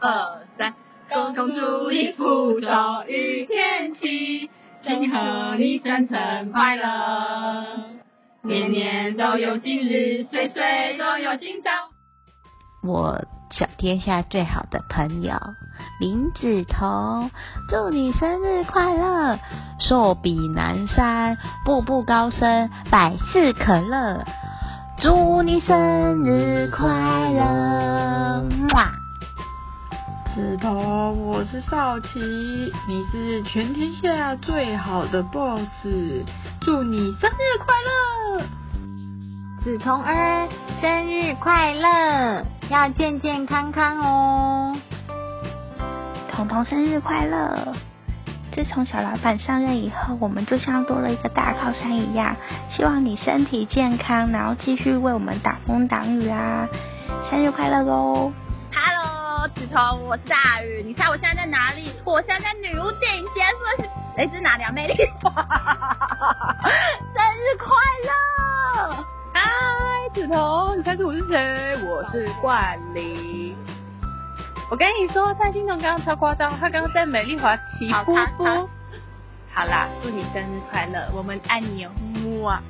[0.00, 0.74] 二三，
[1.12, 2.68] 共同祝你福寿
[3.08, 4.48] 与天齐，
[4.82, 6.84] 祝贺你生辰快乐，
[8.42, 11.70] 年年都有今日，岁岁都有今朝。
[12.84, 13.20] 我
[13.50, 15.34] 小天下最好的朋友
[15.98, 17.32] 林子彤，
[17.68, 19.40] 祝你生日快乐，
[19.80, 24.24] 寿比南山，步步高升，百事可乐。
[25.00, 26.86] 祝你生日快
[27.32, 28.44] 乐！
[28.74, 28.92] 哇！
[30.38, 32.20] 子彤，我是少奇，
[32.86, 35.66] 你是全天下最好的 boss，
[36.60, 38.44] 祝你生日快乐！
[39.60, 40.48] 子彤儿，
[40.80, 44.76] 生日快乐，要健健康康哦！
[46.30, 47.74] 彤彤生日快乐！
[48.52, 52.36] 自从小老板上任以后，我们就像多了一个大靠山一样。
[52.70, 56.68] 希望你身体健康，然后继续为我们挡风挡雨啊！
[57.28, 58.32] 生日快乐喽
[59.58, 60.84] 子彤，我是大雨。
[60.86, 61.92] 你猜我现在在哪里？
[62.04, 63.88] 我现在在女巫电影节，是不是？
[64.16, 64.70] 哎，这是哪里啊？
[64.70, 65.32] 美丽华！
[67.12, 67.66] 生日快
[68.06, 69.04] 乐！
[69.34, 71.76] 嗨，子彤，你猜出我是谁？
[71.84, 73.56] 我是冠霖。
[74.70, 78.44] 我跟你说，蔡欣彤刚刚超夸张，他刚刚在美丽华起呼呼。
[79.52, 81.90] 好啦，祝你生日快乐，我们爱你哦，
[82.42, 82.60] 哇！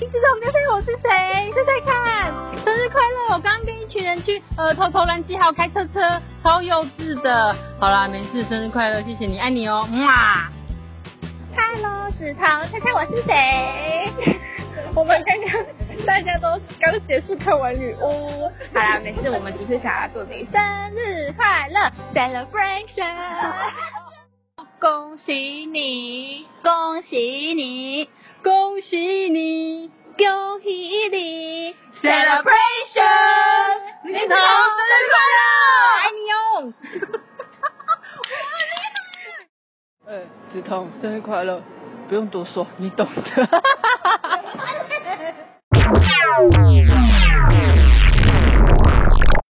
[0.00, 1.52] 你知道我们家朋友是谁？
[1.52, 2.32] 猜猜看，
[2.64, 3.34] 生日快乐！
[3.34, 6.00] 我刚刚跟一群人去呃偷偷乱记号开车车，
[6.42, 7.56] 超幼稚的。
[7.80, 10.48] 好啦，没事，生日快乐，谢谢你，爱你哦，哇
[11.56, 14.12] ！Hello，子彤，猜猜我是谁？
[14.94, 15.64] 我们刚刚
[16.06, 16.48] 大家都
[16.80, 20.60] 刚结束看完女巫，好啦，没事，我们只是想要祝你生
[20.94, 23.14] 日快乐，celebration，
[24.80, 28.08] 恭喜你，恭喜你，
[28.42, 30.68] 恭喜你，恭喜
[31.10, 32.57] 你，celebration，
[36.72, 36.74] 痛。
[38.06, 38.24] 我
[38.68, 40.12] 厉害。
[40.12, 40.62] 哎、欸，止，
[41.00, 41.62] 生日快乐，
[42.08, 43.22] 不用多说，你懂的。